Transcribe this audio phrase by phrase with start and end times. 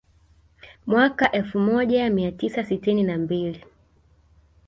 [0.85, 3.65] Mwaka elfu moja mia tisa sitini na mbili